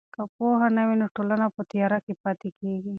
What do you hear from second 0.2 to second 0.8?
پوهه